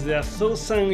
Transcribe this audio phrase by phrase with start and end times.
[0.00, 0.90] Desde A Thousand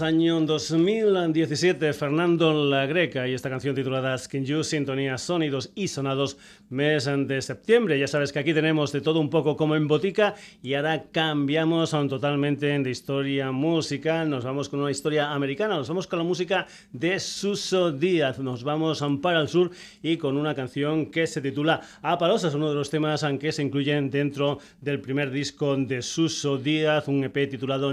[0.00, 6.38] año 2017, Fernando La Greca y esta canción titulada Skin You, sintonía sonidos y sonados,
[6.70, 7.98] mes de septiembre.
[7.98, 11.90] Ya sabes que aquí tenemos de todo un poco como en botica y ahora cambiamos
[11.90, 14.30] totalmente de historia musical.
[14.30, 18.38] Nos vamos con una historia americana, nos vamos con la música de Suso Díaz.
[18.38, 19.70] Nos vamos para el sur
[20.02, 24.08] y con una canción que se titula Apalosas, uno de los temas que se incluyen
[24.08, 27.92] dentro del primer disco de Suso Díaz, un EP titulado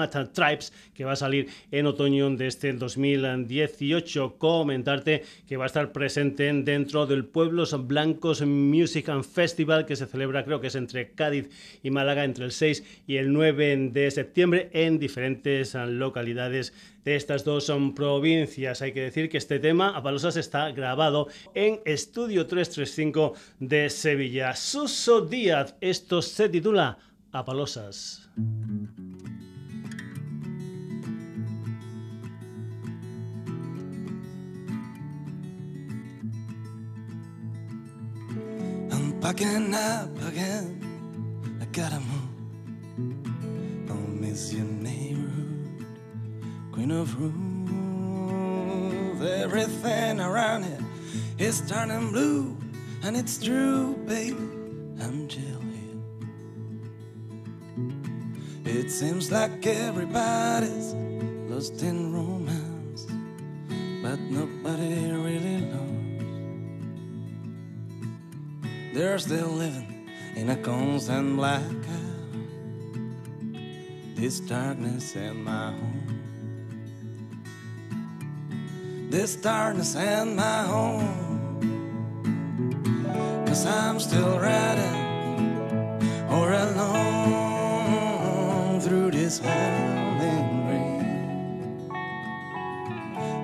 [0.00, 4.36] Nomad Tribes, que va a salir en otoño de este 2018.
[4.38, 10.06] Comentarte que va a estar presente dentro del Pueblos Blancos Music and Festival, que se
[10.06, 11.50] celebra, creo que es entre Cádiz
[11.82, 16.72] y Málaga, entre el 6 y el 9 de septiembre, en diferentes localidades
[17.04, 18.82] de estas dos provincias.
[18.82, 24.54] Hay que decir que este tema, Apalosas, está grabado en Estudio 335 de Sevilla.
[24.54, 26.98] Suso Díaz, esto se titula
[27.32, 28.28] Apalosas.
[39.20, 40.80] Packing up again,
[41.60, 43.86] I gotta move.
[43.86, 45.84] Don't miss your neighborhood,
[46.72, 47.34] queen of roof.
[49.22, 50.80] Everything around it
[51.38, 52.56] is turning blue,
[53.02, 54.36] and it's true, baby.
[55.02, 55.60] I'm here.
[58.64, 60.94] It seems like everybody's
[61.50, 63.06] lost in romance,
[64.02, 65.89] but nobody really knows.
[69.00, 71.72] They're still living in a constant blackout.
[74.14, 76.20] This darkness in my home.
[79.08, 81.64] This darkness in my home.
[83.46, 85.00] Cause I'm still riding
[86.28, 87.20] or alone
[88.82, 91.90] through this howling rain.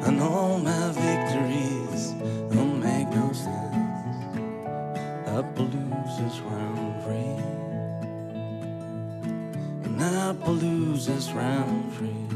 [0.04, 0.92] And all my
[6.16, 7.14] Appaloosa's round free.
[9.84, 12.35] And Appaloosa's round free.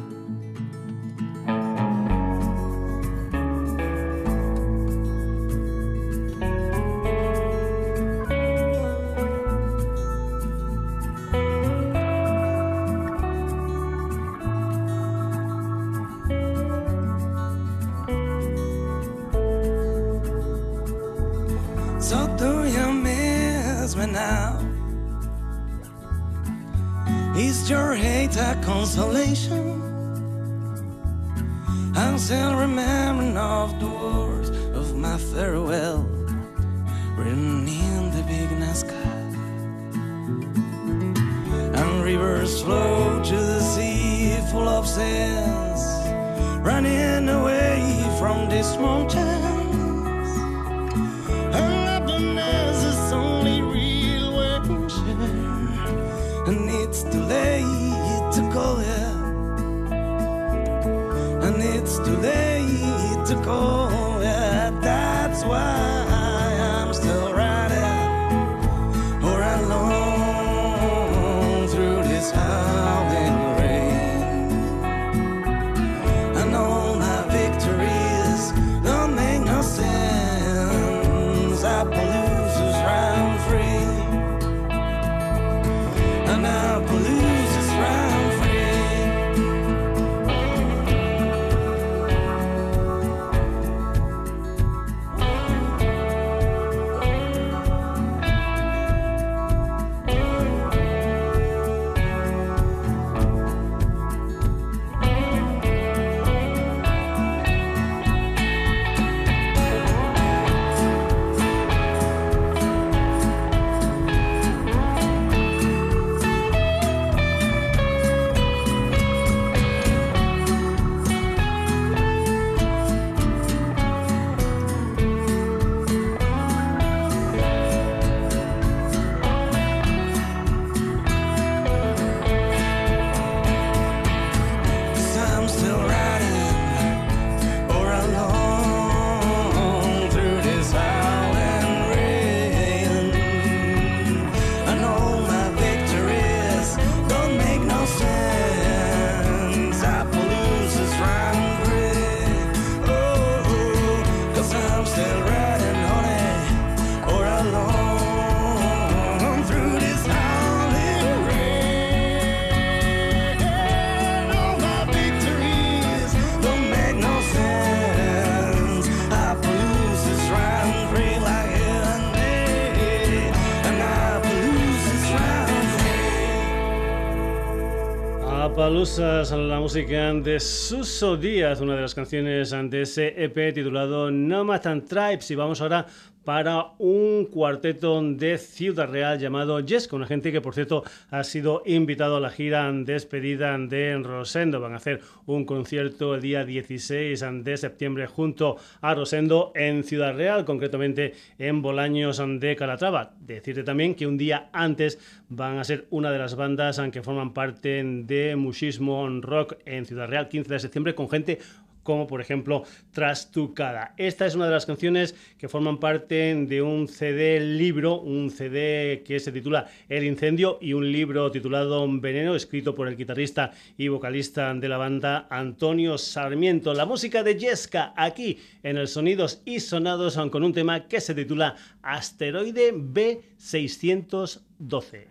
[179.61, 185.31] Música de Suso Díaz, una de las canciones de ese EP titulado Nomad and Tribes.
[185.31, 185.87] Y vamos ahora
[186.25, 191.63] para un cuarteto de Ciudad Real llamado Yes, una gente que por cierto ha sido
[191.67, 194.61] invitado a la gira despedida de Rosendo.
[194.61, 200.15] Van a hacer un concierto el día 16 de septiembre junto a Rosendo en Ciudad
[200.15, 203.15] Real, concretamente en Bolaños de Calatrava.
[203.21, 204.99] Decirte también que un día antes
[205.29, 210.09] van a ser una de las bandas que forman parte de Mushismo Rock en Ciudad
[210.09, 211.39] Real, 15 de septiembre, con gente
[211.83, 213.95] como por ejemplo Trastucada.
[213.97, 219.03] Esta es una de las canciones que forman parte de un CD libro, un CD
[219.07, 223.89] que se titula El Incendio y un libro titulado Veneno, escrito por el guitarrista y
[223.89, 226.75] vocalista de la banda Antonio Sarmiento.
[226.75, 231.15] La música de Yesca aquí en el Sonidos y Sonados con un tema que se
[231.15, 235.07] titula Asteroide B612.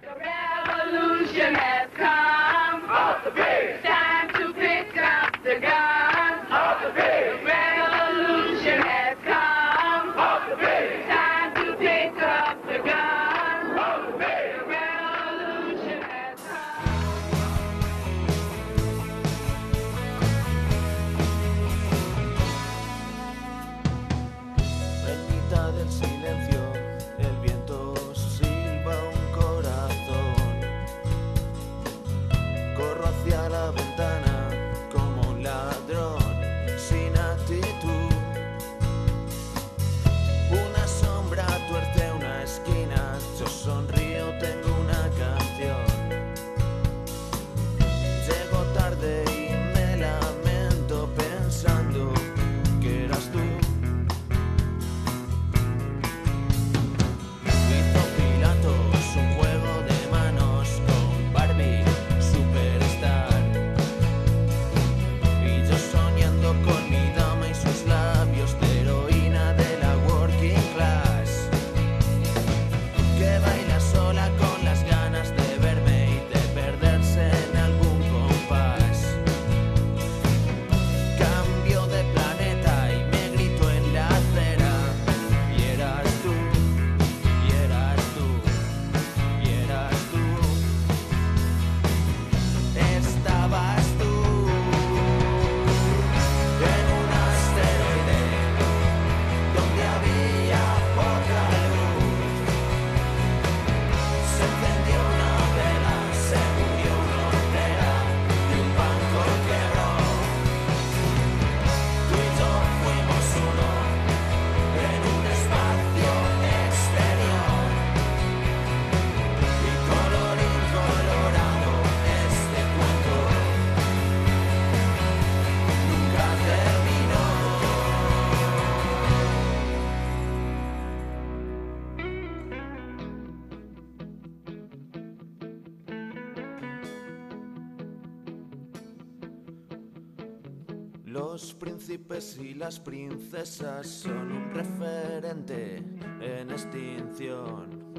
[141.92, 145.78] Y las princesas son un referente
[146.22, 147.94] en extinción.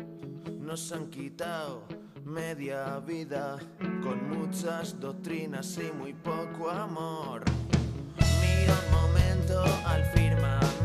[0.61, 1.89] Nos han quitado
[2.25, 3.59] media vida
[4.01, 7.43] con muchas doctrinas y muy poco amor.
[8.41, 10.80] Mira un momento al firmamento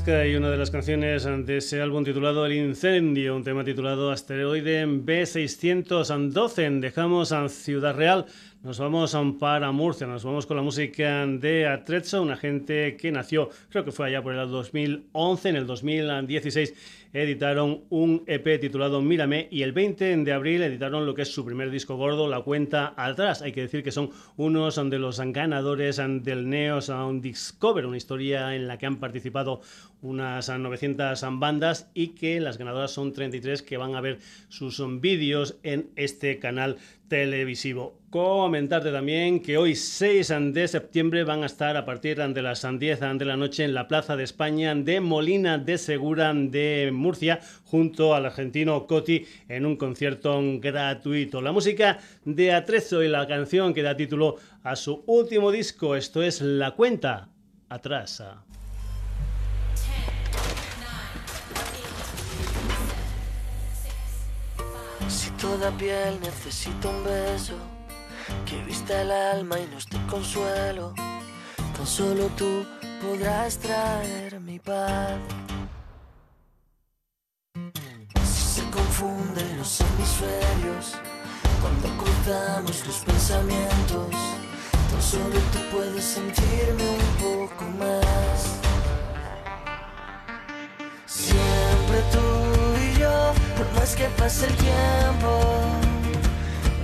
[0.00, 4.10] Alaska y una de las canciones de ese álbum titulado El Incendio, un tema titulado
[4.10, 6.80] Asteroide B612.
[6.80, 8.24] Dejamos a Ciudad Real.
[8.62, 13.50] Nos vamos para Murcia, nos vamos con la música de Atrezzo, una gente que nació,
[13.68, 16.74] creo que fue allá por el 2011, en el 2016
[17.12, 21.44] editaron un EP titulado Mírame y el 20 de abril editaron lo que es su
[21.44, 23.42] primer disco gordo, La Cuenta Atrás.
[23.42, 28.54] Hay que decir que son unos de los ganadores del Neo Sound Discover, una historia
[28.54, 29.60] en la que han participado
[30.02, 35.58] unas 900 bandas y que las ganadoras son 33 que van a ver sus vídeos
[35.62, 36.76] en este canal
[37.10, 37.98] televisivo.
[38.08, 43.00] Comentarte también que hoy 6 de septiembre van a estar a partir de las 10
[43.00, 48.14] de la noche en la Plaza de España de Molina de Segura de Murcia junto
[48.14, 51.42] al argentino Coti en un concierto gratuito.
[51.42, 56.22] La música de Atrezo y la canción que da título a su último disco, esto
[56.22, 57.28] es La Cuenta
[57.68, 58.44] Atrasa.
[65.40, 67.54] Toda piel necesita un beso
[68.44, 70.92] que vista el alma y nos dé consuelo.
[71.76, 72.66] Tan solo tú
[73.00, 75.18] podrás traer mi paz.
[78.22, 80.96] Si se confunden los hemisferios
[81.62, 84.10] cuando cruzamos los pensamientos,
[84.90, 88.60] tan solo tú puedes sentirme un poco más.
[91.06, 92.39] Siempre tú
[93.80, 95.40] más que pase el tiempo,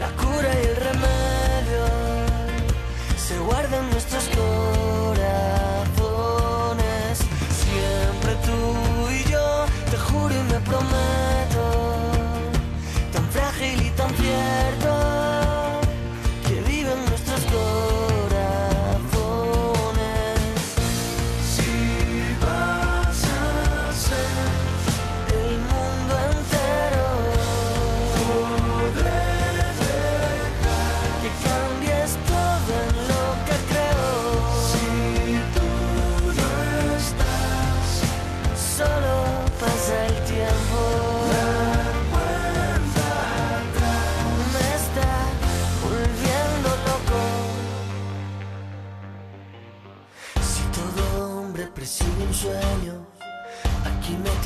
[0.01, 1.26] la cura y el remedio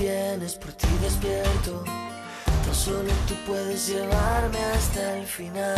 [0.01, 1.85] tienes por ti despierto.
[2.65, 5.77] Tan solo tú puedes llevarme hasta el final.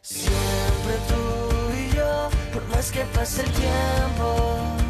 [0.00, 1.22] Siempre tú
[1.80, 4.81] y yo, por más que pase el tiempo,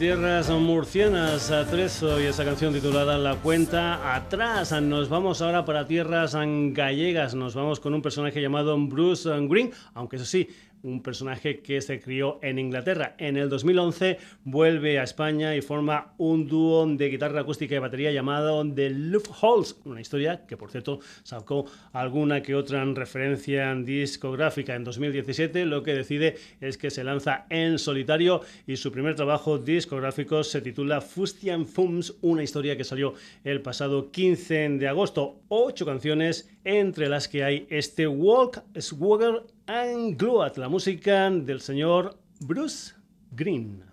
[0.00, 4.72] tierras murcianas, Treso y esa canción titulada La cuenta atrás.
[4.80, 7.34] Nos vamos ahora para tierras gallegas.
[7.34, 10.48] Nos vamos con un personaje llamado Bruce Green, aunque eso sí,
[10.82, 13.14] un personaje que se crió en Inglaterra.
[13.18, 18.12] En el 2011 vuelve a España y forma un dúo de guitarra acústica y batería
[18.12, 18.94] llamado The
[19.40, 25.82] Holes, una historia que por cierto sacó alguna que otra referencia discográfica en 2017, lo
[25.82, 31.00] que decide es que se lanza en solitario y su primer trabajo discográfico se titula
[31.00, 33.14] Fustian Fums, una historia que salió
[33.44, 35.40] el pasado 15 de agosto.
[35.48, 42.18] Ocho canciones entre las que hay este Walk, Swagger and Gluat, la música del señor
[42.40, 42.94] Bruce
[43.30, 43.84] Green.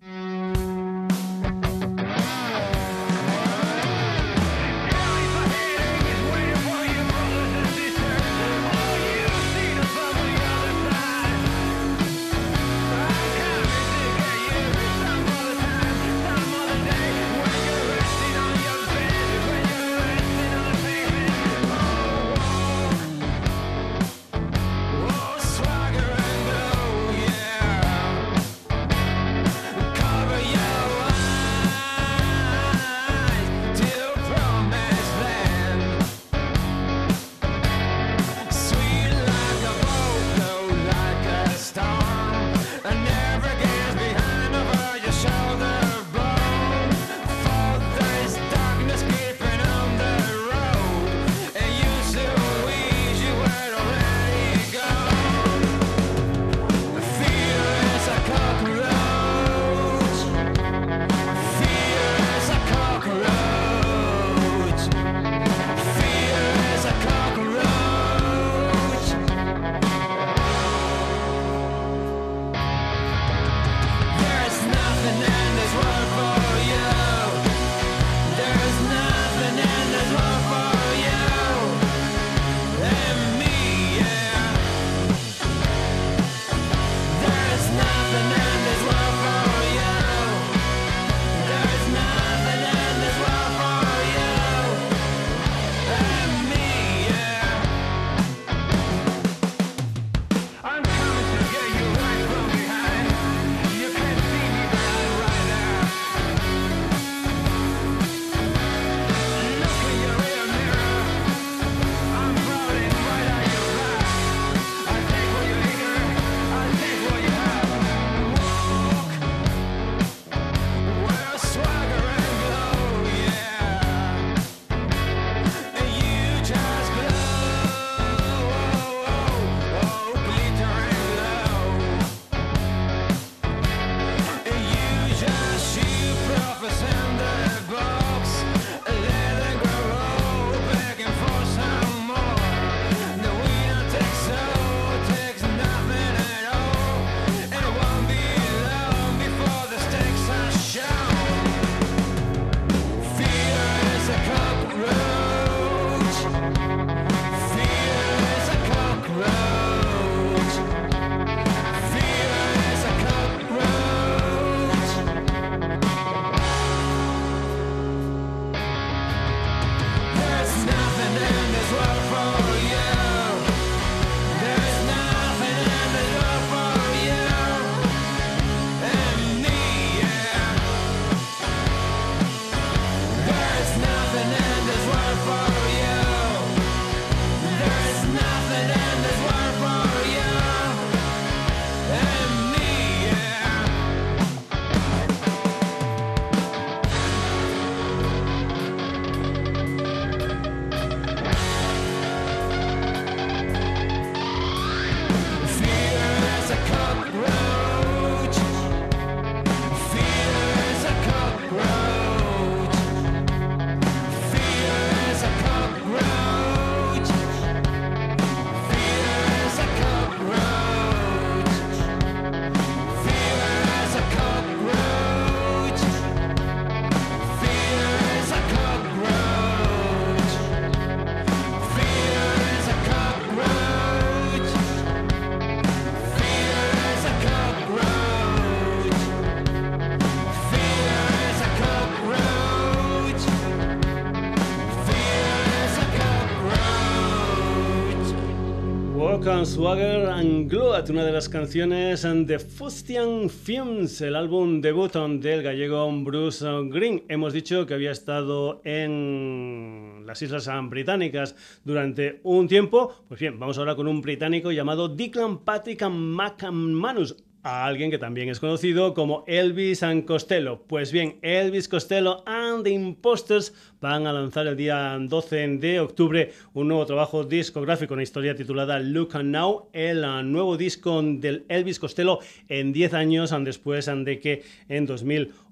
[249.27, 255.91] Swagger and Gloat, una de las canciones de Fustian Films, el álbum debut del gallego
[256.01, 257.03] Bruce Green.
[257.09, 261.35] Hemos dicho que había estado en las Islas Británicas
[261.65, 263.03] durante un tiempo.
[263.09, 268.29] Pues bien, vamos ahora con un británico llamado Declan Patrick McManus a alguien que también
[268.29, 270.63] es conocido como Elvis Costello.
[270.67, 276.33] Pues bien, Elvis Costello and the Imposters van a lanzar el día 12 de octubre
[276.53, 281.79] un nuevo trabajo discográfico, una historia titulada Look and Now, el nuevo disco del Elvis
[281.79, 282.19] Costello
[282.49, 284.87] en 10 años después de que en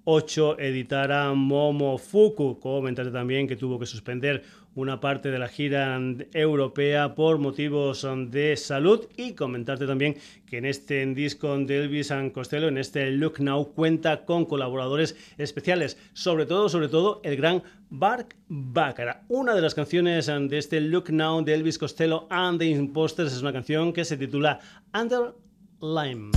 [0.06, 2.60] 2008 editara Momofuku.
[2.60, 4.44] Comentaré también que tuvo que suspender
[4.76, 6.00] una parte de la gira
[6.34, 12.34] europea por motivos de salud y comentarte también que en este disco de Elvis and
[12.34, 17.63] Costello, en este Look Now, cuenta con colaboradores especiales, sobre todo, sobre todo, el gran
[17.89, 19.24] Bark Baccara.
[19.30, 23.41] Una de las canciones de este Look Now de Elvis Costello and the Imposters es
[23.41, 24.60] una canción que se titula
[24.94, 25.34] Under
[25.82, 26.32] Lime.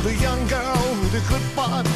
[0.00, 1.95] The young girl with a good part.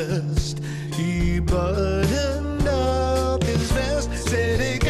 [0.00, 0.60] dust.
[0.94, 4.89] He buttoned up his vest, said it.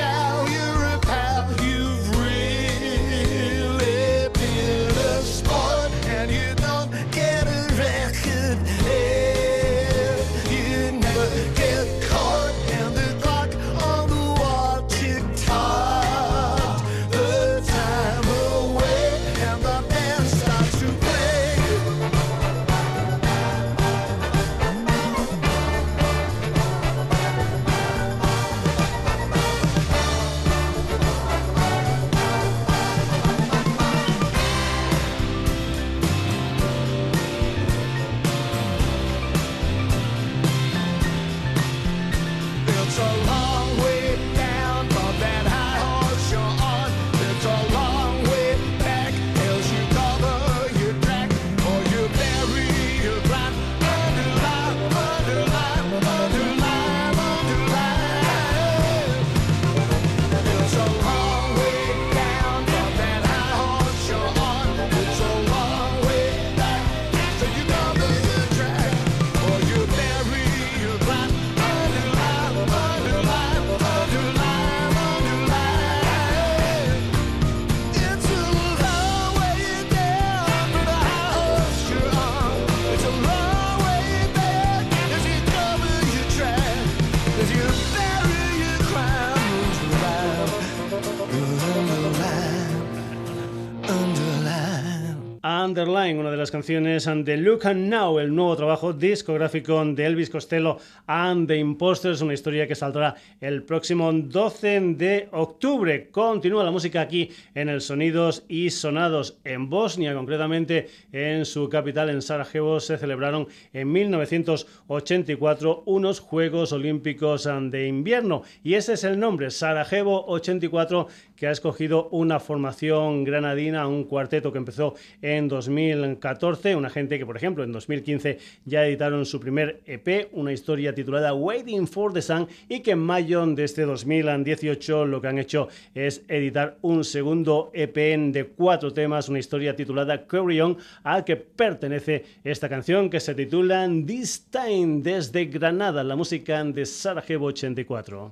[95.74, 100.28] Borderline, una de las canciones de Look and Now, el nuevo trabajo discográfico de Elvis
[100.28, 106.08] Costello and the Imposters, una historia que saldrá el próximo 12 de octubre.
[106.10, 112.10] Continúa la música aquí en el Sonidos y Sonados en Bosnia, concretamente en su capital,
[112.10, 119.20] en Sarajevo, se celebraron en 1984 unos Juegos Olímpicos de invierno y ese es el
[119.20, 121.06] nombre, Sarajevo 84,
[121.40, 127.24] que ha escogido una formación granadina, un cuarteto que empezó en 2014, una gente que
[127.24, 132.20] por ejemplo en 2015 ya editaron su primer EP, una historia titulada Waiting for the
[132.20, 137.04] Sun y que en mayo de este 2018 lo que han hecho es editar un
[137.04, 140.60] segundo EP de cuatro temas, una historia titulada Carry
[141.04, 146.84] al que pertenece esta canción que se titula This Time desde Granada, la música de
[146.84, 148.30] Sarajevo 84.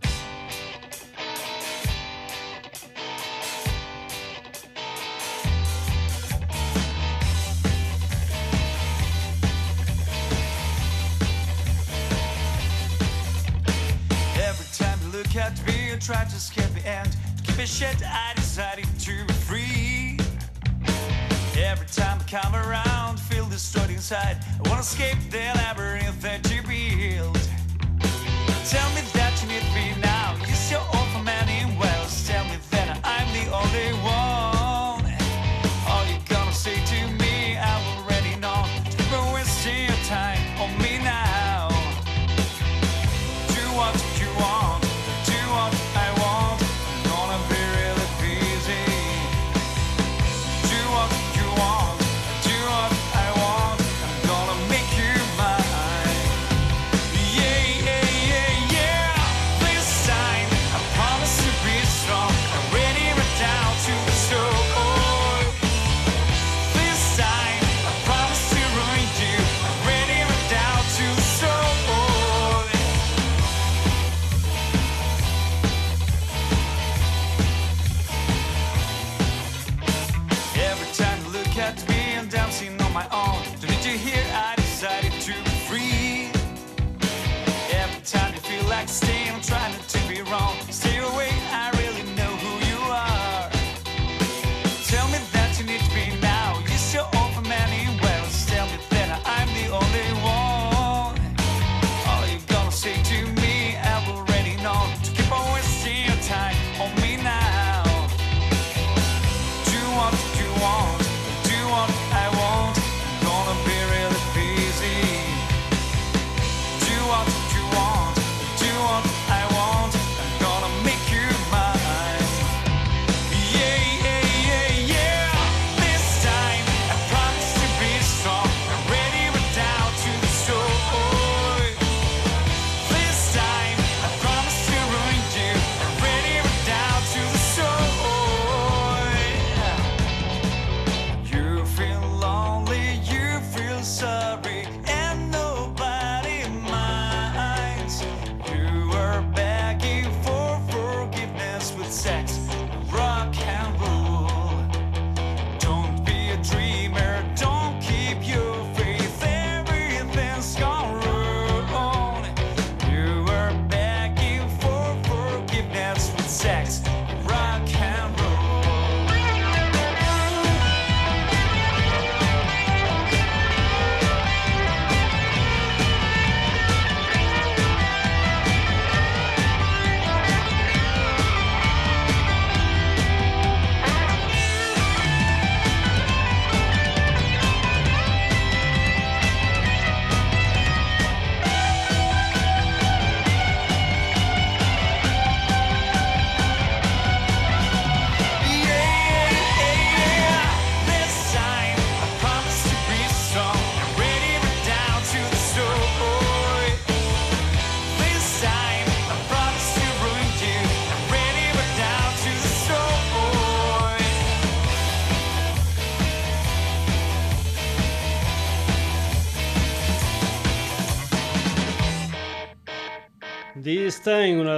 [17.78, 20.18] Shit, I decided to be free.
[21.56, 24.38] Every time I come around, feel destroyed inside.
[24.64, 25.57] I wanna escape the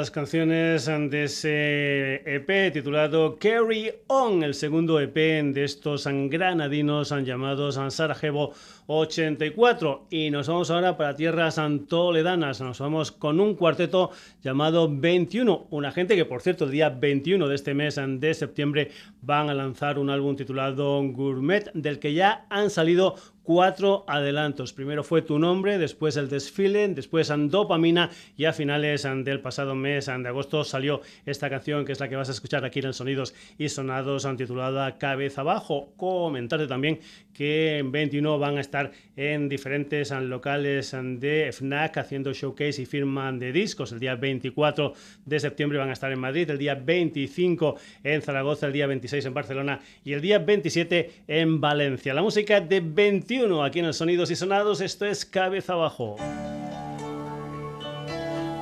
[0.00, 7.78] las canciones de ese EP titulado Carry On, el segundo EP de estos granadinos llamados
[7.94, 8.54] Sarajevo
[8.86, 10.06] 84.
[10.08, 12.62] Y nos vamos ahora para tierras antoledanas.
[12.62, 14.10] Nos vamos con un cuarteto
[14.42, 15.66] llamado 21.
[15.68, 19.54] Una gente que, por cierto, el día 21 de este mes de septiembre van a
[19.54, 23.16] lanzar un álbum titulado Gourmet, del que ya han salido
[23.52, 24.72] cuatro adelantos.
[24.72, 30.06] Primero fue Tu Nombre, después El Desfile, después Dopamina y a finales del pasado mes
[30.06, 32.94] de agosto salió esta canción que es la que vas a escuchar aquí en el
[32.94, 35.92] Sonidos y Sonados titulada Cabeza Abajo.
[35.96, 37.00] Comentarte también
[37.34, 43.32] que en 21 van a estar en diferentes locales de FNAC haciendo showcase y firma
[43.32, 43.90] de discos.
[43.90, 44.92] El día 24
[45.24, 49.24] de septiembre van a estar en Madrid, el día 25 en Zaragoza, el día 26
[49.24, 52.14] en Barcelona y el día 27 en Valencia.
[52.14, 54.82] La música de 21 aquí en el Sonidos y Sonados.
[54.82, 56.16] Esto es Cabeza Abajo.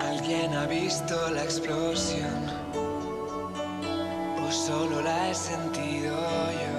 [0.01, 2.47] ¿Alguien ha visto la explosión?
[4.41, 6.16] ¿O solo la he sentido
[6.53, 6.74] yo?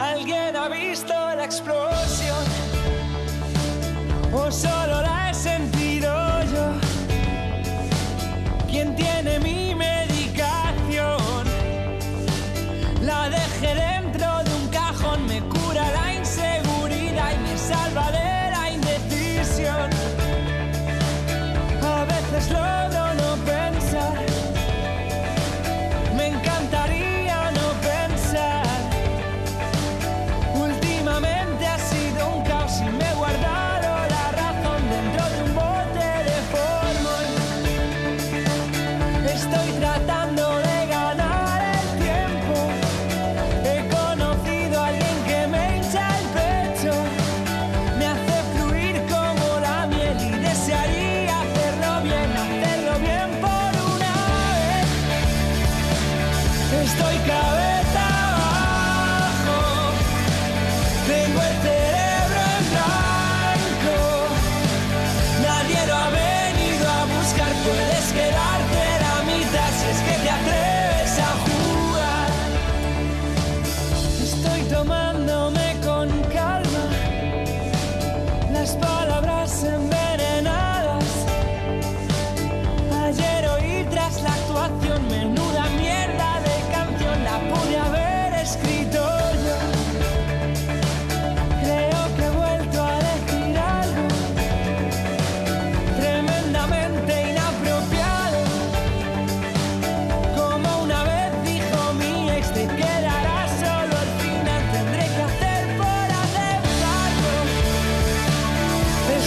[0.00, 2.44] ¿Alguien ha visto la explosión?
[4.32, 6.08] ¿O solo la he sentido
[6.44, 6.72] yo?
[8.70, 9.38] ¿Quién tiene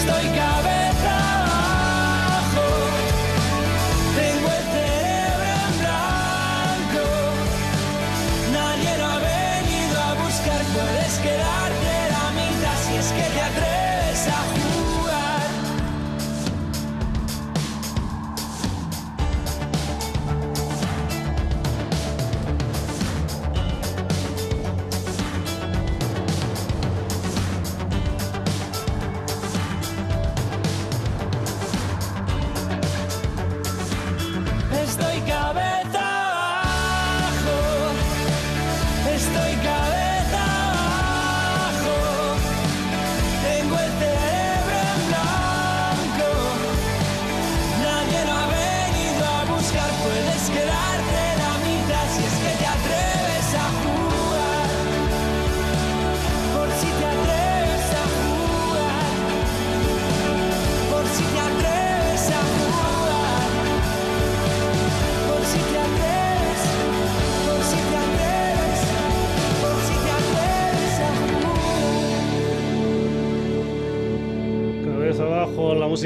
[0.06, 0.71] mi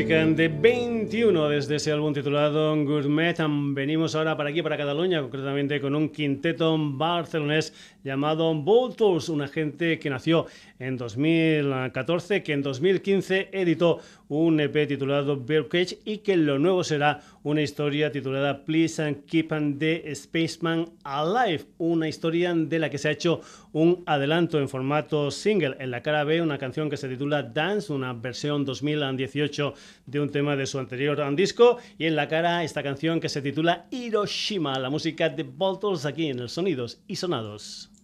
[0.05, 3.35] música de 21 desde ese álbum titulado Gourmet.
[3.73, 7.73] Venimos ahora para aquí, para Cataluña, concretamente con un quinteto barcelonés
[8.05, 10.45] llamado Voltors, una gente que nació
[10.77, 13.99] en 2014, que en 2015 editó
[14.29, 19.79] un EP titulado Cage y que lo nuevo será una historia titulada Please and Keep
[19.79, 23.41] the Spaceman Alive, una historia de la que se ha hecho
[23.73, 25.75] un adelanto en formato single.
[25.79, 29.73] En la cara B, una canción que se titula Dance, una versión 2018
[30.05, 33.41] de un tema de su anterior disco, y en la cara esta canción que se
[33.41, 37.94] titula Hiroshima, la música de Voltors, aquí en el Sonidos y Sonados.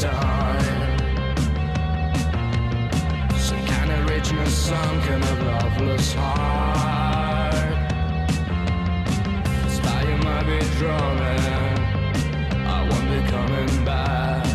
[0.00, 0.98] time.
[3.36, 7.54] Some kind of richness, some kind of loveless heart.
[9.64, 11.78] This fire might be drowning.
[12.66, 14.53] I won't be coming back.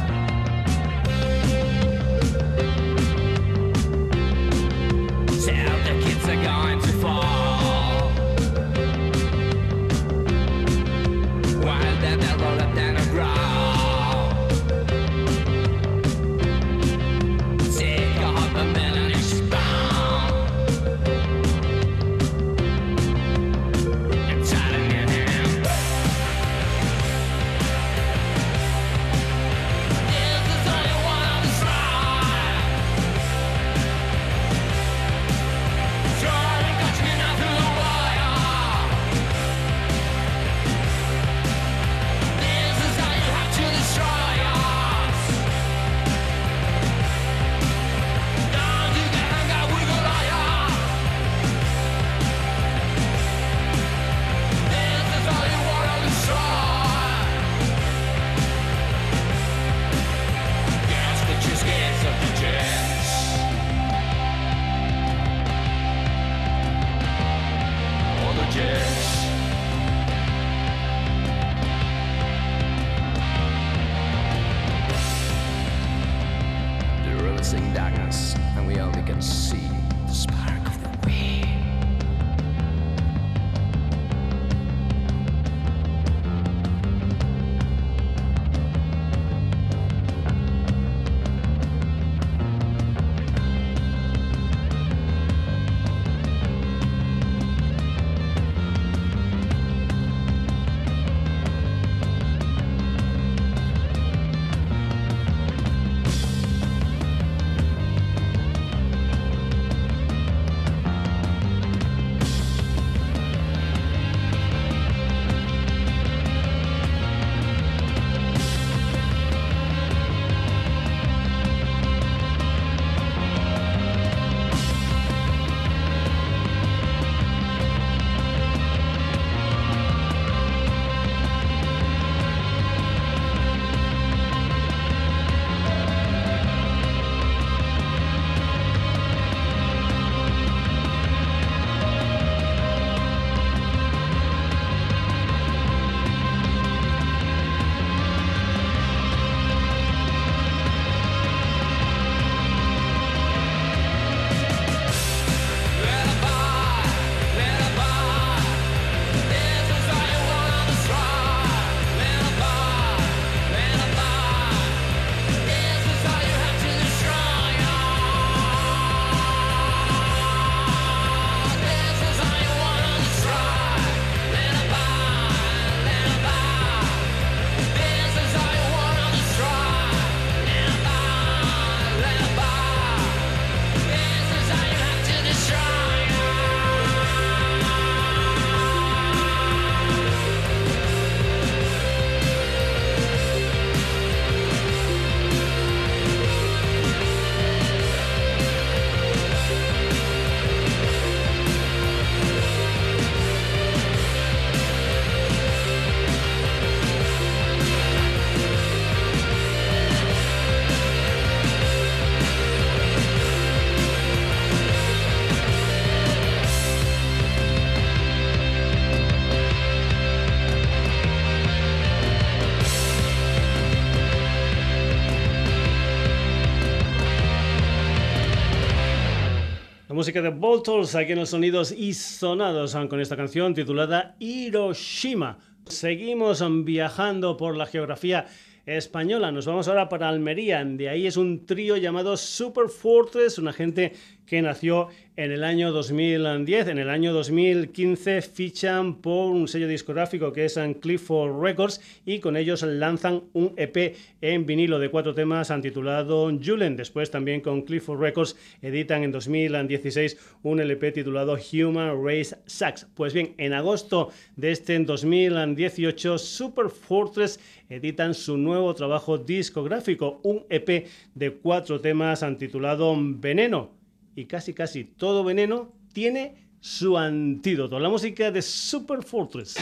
[230.12, 235.38] De Voltors aquí en los sonidos y sonados con esta canción titulada Hiroshima.
[235.68, 238.26] Seguimos viajando por la geografía
[238.66, 239.32] española.
[239.32, 240.66] Nos vamos ahora para Almería.
[240.66, 243.93] De ahí es un trío llamado Super Fortress, una gente
[244.30, 246.68] que nació en el año 2010.
[246.68, 252.38] En el año 2015 fichan por un sello discográfico que es Clifford Records y con
[252.38, 256.78] ellos lanzan un EP en vinilo de cuatro temas titulado Julen.
[256.78, 262.88] Después también con Clifford Records editan en 2016 un LP titulado Human Race Sax.
[262.94, 270.46] Pues bien, en agosto de este 2018 Super Fortress editan su nuevo trabajo discográfico, un
[270.50, 273.79] EP de cuatro temas titulado Veneno
[274.20, 279.55] y casi casi todo veneno tiene su antídoto, la música de Super Fortress.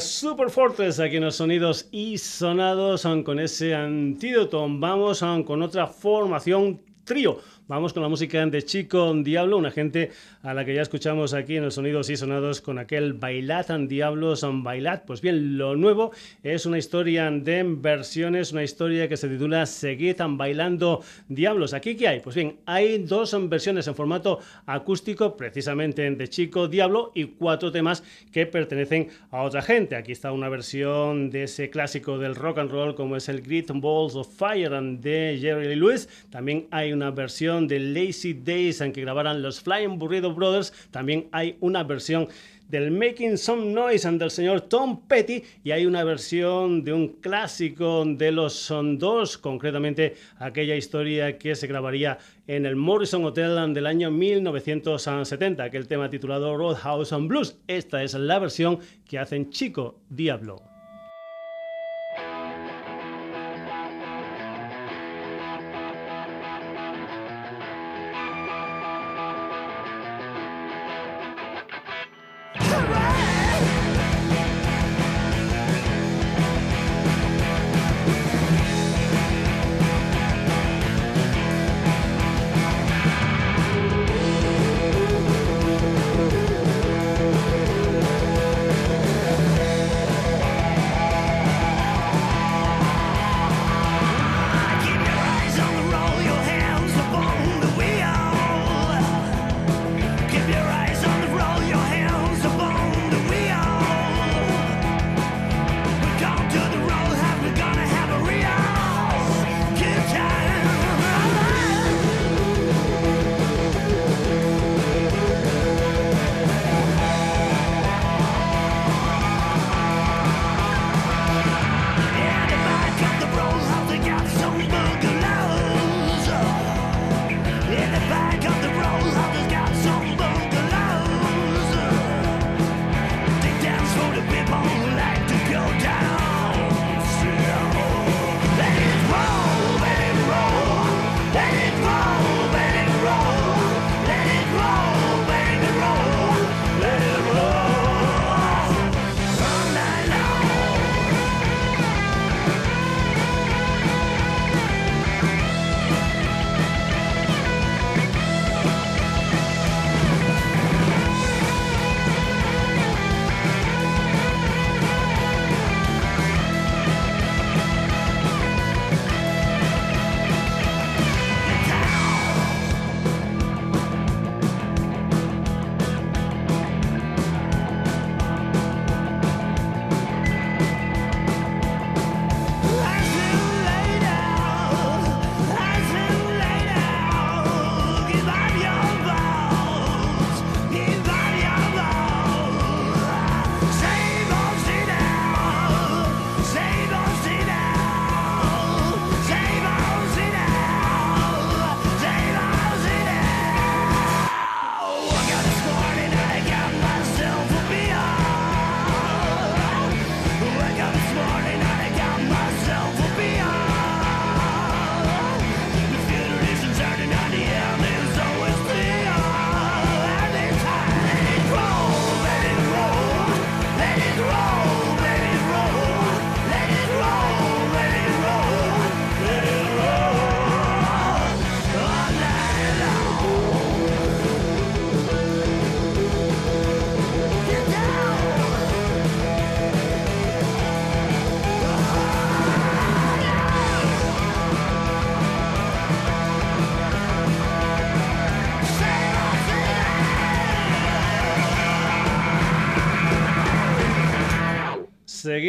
[0.00, 4.64] Super Fortress aquí en los sonidos y sonados son con ese antídoto.
[4.68, 7.38] Vamos con otra formación trío.
[7.68, 10.10] Vamos con la música de Chico Diablo, una gente
[10.42, 14.44] a la que ya escuchamos aquí en los sonidos y sonados con aquel Bailad Diablos
[14.44, 15.02] Bailad.
[15.06, 16.10] Pues bien, lo nuevo
[16.42, 21.72] es una historia de versiones, una historia que se titula Seguid Bailando Diablos.
[21.72, 22.20] ¿Aquí qué hay?
[22.20, 28.02] Pues bien, hay dos versiones en formato acústico, precisamente de Chico Diablo, y cuatro temas
[28.32, 29.94] que pertenecen a otra gente.
[29.94, 33.70] Aquí está una versión de ese clásico del rock and roll como es el Great
[33.72, 36.08] Balls of Fire de Jerry Lewis.
[36.28, 40.72] También hay una versión de Lazy Days en que grabaran los Flying Burrito Brothers.
[40.90, 42.28] También hay una versión
[42.68, 48.04] del Making Some Noise del señor Tom Petty y hay una versión de un clásico
[48.06, 53.86] de los Son Dos, concretamente aquella historia que se grabaría en el Morrison Hotel del
[53.86, 57.58] año 1970, aquel tema titulado Roadhouse and Blues.
[57.68, 60.71] Esta es la versión que hacen Chico Diablo.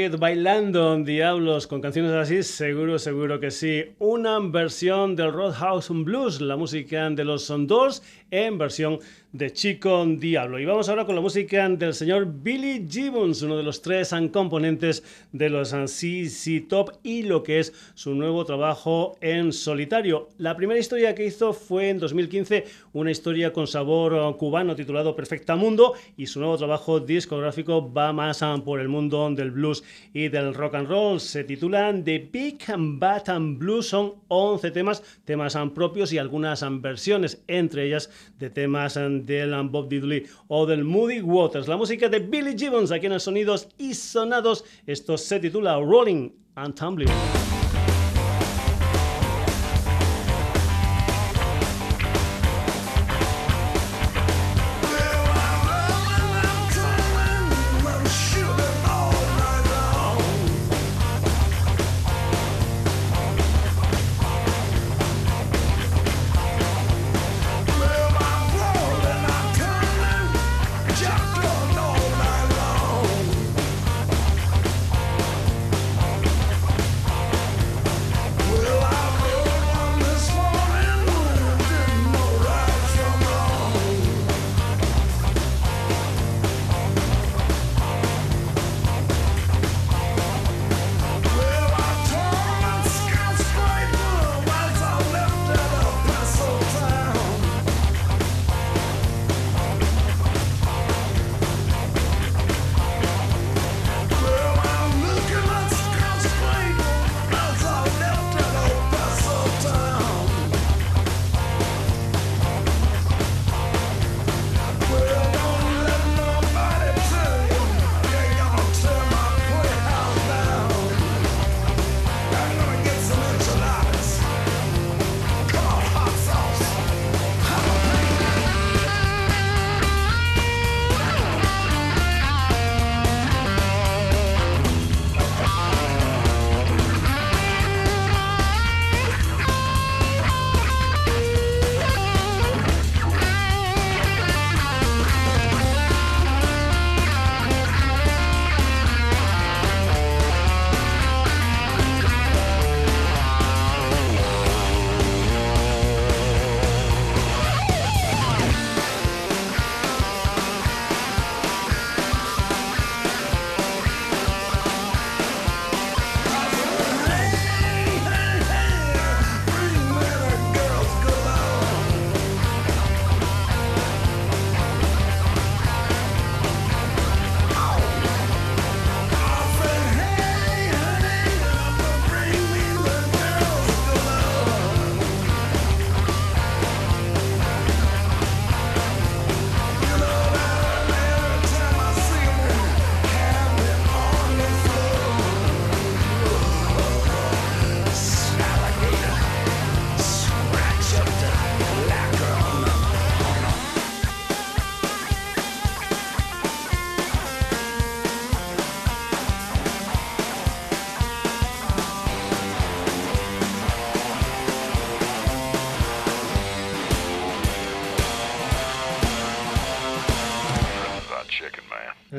[0.03, 3.85] Seguid bailando, diablos, con canciones así, seguro, seguro que sí.
[3.99, 8.03] Una versión del Roadhouse Blues, la música de los Doors
[8.34, 8.99] en versión
[9.31, 10.59] de Chico Diablo.
[10.59, 15.03] Y vamos ahora con la música del señor Billy Gibbons, uno de los tres componentes
[15.31, 20.29] de los CC Top y lo que es su nuevo trabajo en solitario.
[20.38, 25.55] La primera historia que hizo fue en 2015, una historia con sabor cubano titulado Perfecta
[25.55, 30.53] Mundo y su nuevo trabajo discográfico va más por el mundo del blues y del
[30.53, 31.19] rock and roll.
[31.19, 37.43] Se titulan The Big Bad and Blues, son 11 temas, temas propios y algunas versiones,
[37.47, 38.09] entre ellas
[38.39, 41.67] de temas del Bob Diddley o del Moody Waters.
[41.67, 44.65] La música de Billy Gibbons aquí en el Sonidos y Sonados.
[44.86, 47.42] Esto se titula Rolling and Tumbling.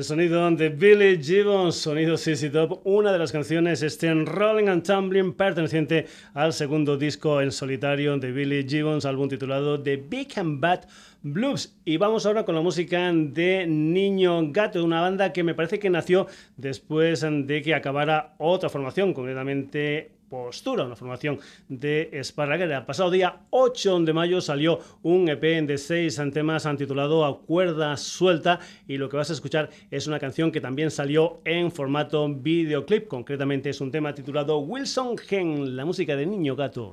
[0.05, 4.83] Sonido de Billy Gibbons, sonido CC Top, una de las canciones este en Rolling and
[4.83, 10.61] Tumbling perteneciente al segundo disco en solitario de Billy Gibbons, álbum titulado The Big and
[10.61, 10.81] Bad
[11.23, 11.75] Blues.
[11.87, 15.89] Y vamos ahora con la música de Niño Gato, una banda que me parece que
[15.89, 16.27] nació
[16.59, 22.79] después de que acabara otra formación, concretamente postura, una formación de Esparraguera.
[22.79, 27.97] El pasado día 8 de mayo salió un EP de seis temas titulado A Cuerda
[27.97, 28.59] Suelta
[28.89, 33.07] y lo que vas a escuchar es una canción que también salió en formato videoclip,
[33.07, 36.93] concretamente es un tema titulado Wilson Gen, la música de Niño Gato.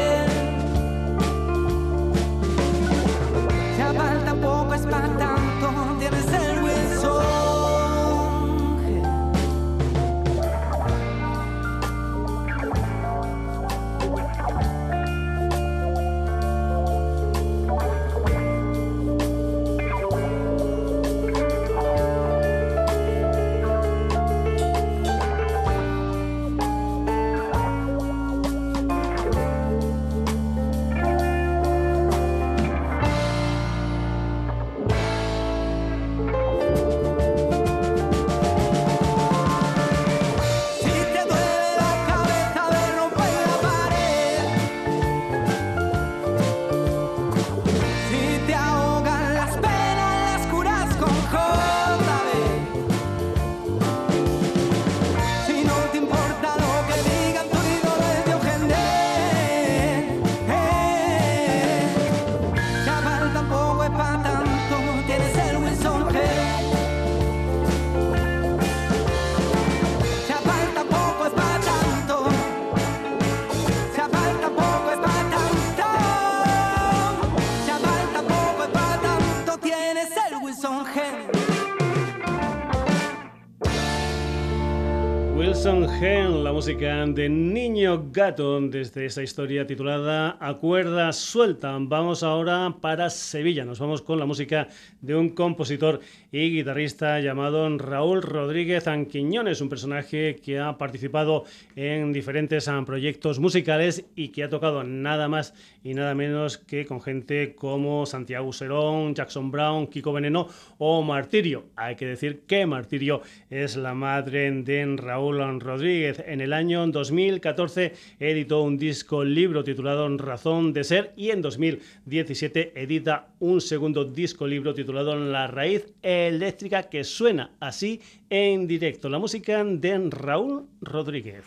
[86.61, 91.77] música de Niño Gato, desde esa historia titulada A cuerda suelta.
[91.79, 93.63] Vamos ahora para Sevilla.
[93.63, 94.67] Nos vamos con la música
[94.99, 101.45] de un compositor y guitarrista llamado Raúl Rodríguez Anquiñones, un personaje que ha participado
[101.77, 106.85] en diferentes ah, proyectos musicales y que ha tocado nada más y nada menos que
[106.85, 110.49] con gente como Santiago Serón, Jackson Brown, Kiko Veneno
[110.79, 111.65] o Martirio.
[111.77, 116.21] Hay que decir que Martirio es la madre de Raúl Rodríguez.
[116.25, 122.73] En el año 2014 editó un disco libro titulado Razón de Ser y en 2017
[122.75, 129.09] edita un segundo disco libro titulado La Raíz Eléctrica que suena así en directo.
[129.09, 131.45] La música de Raúl Rodríguez.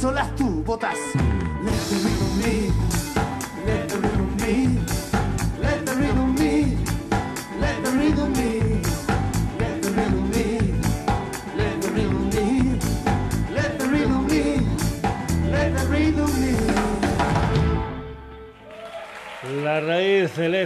[0.00, 0.96] Solas tus botas.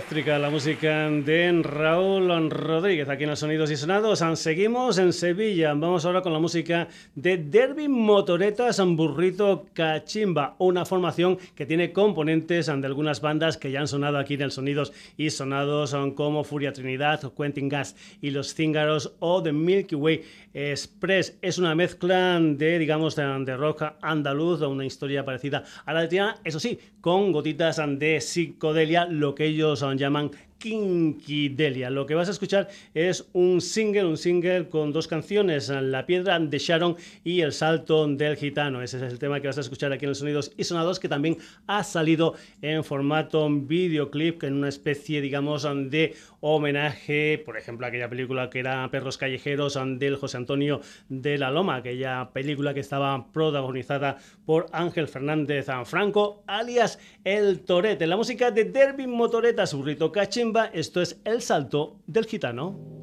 [0.04, 4.22] Eléctrica, la música de Raúl Rodríguez, aquí en los Sonidos y Sonados.
[4.34, 5.72] Seguimos en Sevilla.
[5.72, 12.66] Vamos ahora con la música de Derby Motoretas Burrito Cachimba, una formación que tiene componentes
[12.66, 16.44] de algunas bandas que ya han sonado aquí en el Sonidos y Sonados, son como
[16.44, 21.38] Furia Trinidad, Quentin Gas y los Cíngaros o The Milky Way Express.
[21.40, 26.36] Es una mezcla de, digamos, de, rock andaluz, una historia parecida a la de Tiana,
[26.44, 30.30] eso sí, con gotitas de psicodelia, lo que ellos llaman
[30.64, 31.90] Kinkidelia.
[31.90, 36.38] Lo que vas a escuchar es un single, un single con dos canciones, La piedra
[36.38, 38.80] de Sharon y El salto del gitano.
[38.80, 41.08] Ese es el tema que vas a escuchar aquí en los Sonidos y Sonados, que
[41.10, 41.36] también
[41.66, 48.08] ha salido en formato videoclip, en una especie, digamos, de homenaje, por ejemplo, a aquella
[48.08, 53.30] película que era Perros Callejeros del José Antonio de la Loma, aquella película que estaba
[53.32, 58.06] protagonizada por Ángel Fernández Franco, alias El Torete.
[58.06, 60.10] La música de Derby Motoreta, burrito
[60.62, 62.94] esto es El Salto del Gitano.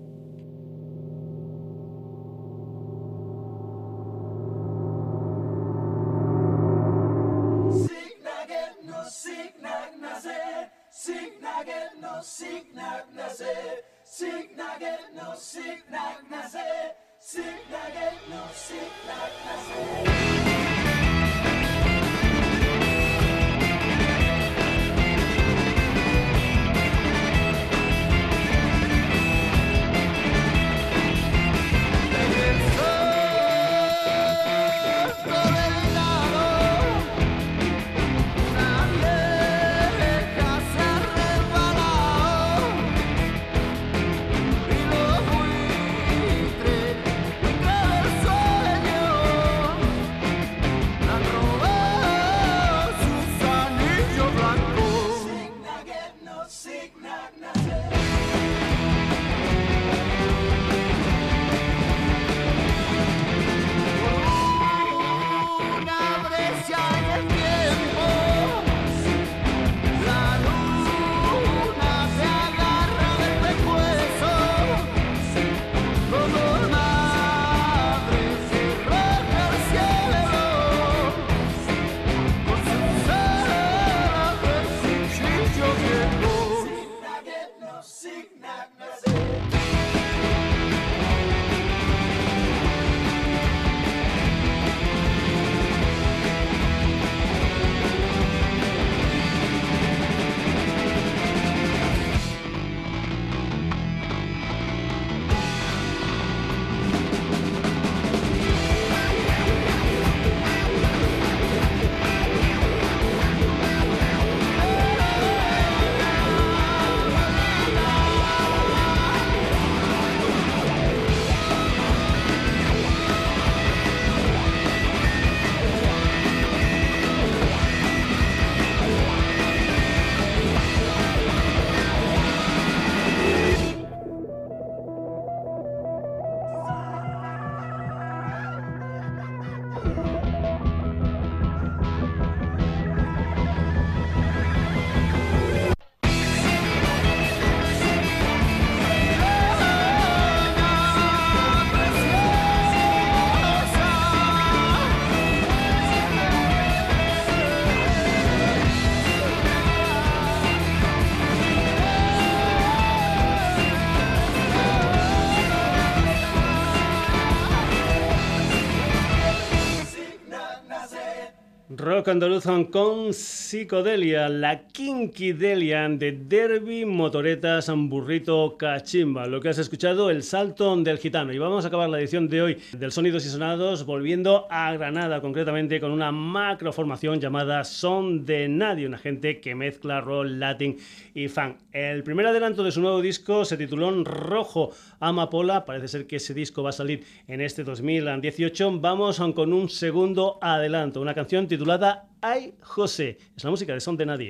[172.02, 173.14] Rock andaluz con
[173.52, 179.28] psicodelia, la kinkidelia de Derby, Motoretas, Burrito, Cachimba.
[179.28, 181.34] Lo que has escuchado, el salto del gitano.
[181.34, 185.20] Y vamos a acabar la edición de hoy del Sonidos y Sonados volviendo a Granada,
[185.20, 190.78] concretamente con una macroformación llamada Son de Nadie, una gente que mezcla rock, latin
[191.14, 191.58] y fan.
[191.74, 194.70] El primer adelanto de su nuevo disco se tituló Rojo
[195.02, 195.66] Amapola.
[195.66, 198.80] Parece ser que ese disco va a salir en este 2018.
[198.80, 203.18] Vamos con un segundo adelanto, una canción titulada Ay José.
[203.36, 204.30] Es la música de Son de Nadie.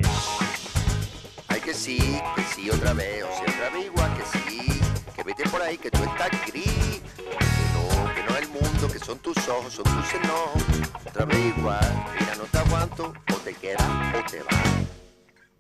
[1.49, 1.99] Ay que sí,
[2.38, 4.80] que sí otra vez, o sea, otra vez igual que sí,
[5.13, 8.88] que vete por ahí, que tú estás gris, que no, que no es el mundo,
[8.88, 10.63] que son tus ojos, son tus enojos,
[11.05, 13.84] otra vez igual, mira, no te aguanto, o te quedas
[14.15, 14.55] o te vas.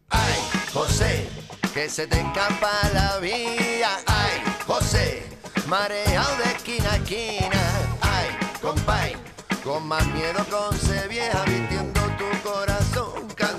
[0.09, 0.35] Ay,
[0.71, 1.27] José,
[1.73, 5.23] que se te escapa la vida, ay, José,
[5.67, 7.61] mareado de esquina a esquina,
[7.99, 8.27] ay,
[8.61, 9.15] compay,
[9.65, 11.90] con más miedo con se vieja vistiendo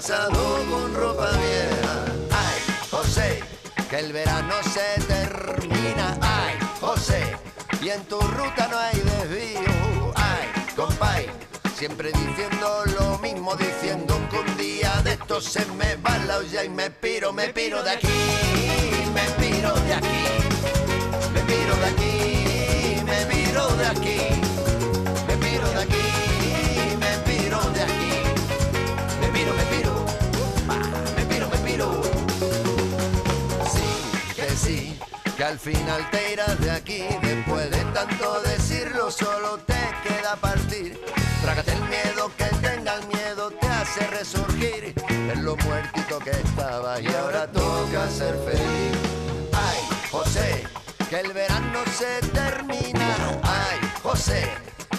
[0.02, 2.04] cansado con ropa vieja.
[2.32, 2.60] Ay,
[2.90, 3.40] José,
[3.88, 6.18] que el verano se termina.
[6.20, 7.36] Ay, José,
[7.80, 10.12] y en tu ruta no hay desvío.
[10.16, 11.30] Ay, compay,
[11.76, 16.64] siempre diciendo lo mismo, diciendo que un día de esto se me va la olla
[16.64, 18.08] y me piro, me piro de aquí,
[19.14, 20.24] me piro de aquí,
[21.32, 24.41] me piro de aquí, me piro de aquí,
[35.42, 37.02] que al final te irás de aquí.
[37.20, 41.00] Después de tanto decirlo, solo te queda partir.
[41.42, 44.94] Trágate el miedo, que tenga el miedo, te hace resurgir.
[45.32, 48.96] Es lo muertito que estaba y ahora toca ser feliz.
[49.52, 49.80] Ay,
[50.12, 50.62] José,
[51.10, 53.40] que el verano se termina.
[53.42, 54.48] Ay, José,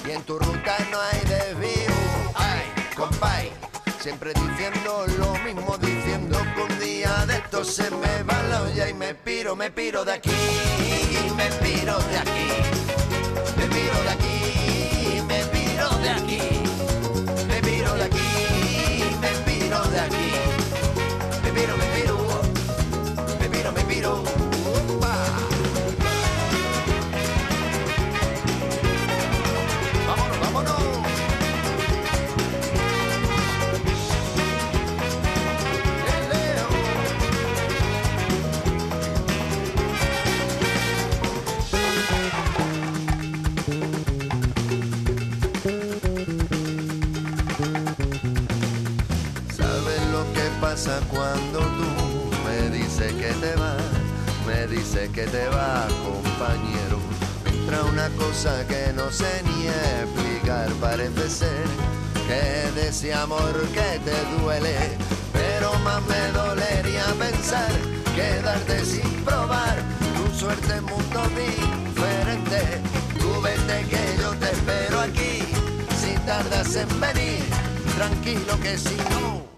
[0.05, 1.95] y en tu ruta no hay desvío.
[2.35, 2.65] Ay,
[2.97, 3.49] compay,
[4.01, 5.77] siempre diciendo lo mismo,
[7.61, 10.31] se me va la olla y me piro, me piro de aquí,
[11.37, 12.47] me piro de aquí,
[13.55, 16.62] me piro de aquí, me piro de aquí,
[50.63, 51.89] pasa cuando tú
[52.45, 53.83] me dices que te vas?
[54.47, 56.99] Me dices que te vas, compañero.
[57.45, 60.69] Entra una cosa que no sé ni explicar.
[60.79, 61.65] Parece ser
[62.27, 64.77] que de ese amor que te duele.
[65.33, 67.71] Pero más me dolería pensar
[68.15, 69.75] quedarte sin probar
[70.15, 72.61] tu suerte en mundo diferente.
[73.19, 75.43] Tú vete que yo te espero aquí.
[75.99, 77.43] Si tardas en venir,
[77.97, 79.52] tranquilo que si no.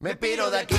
[0.00, 0.76] Me piro de aquí,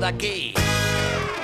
[0.00, 0.54] de aquí.